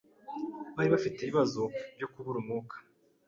[0.75, 1.61] bari bafite ibibazo
[1.95, 2.75] byo kubura umwuka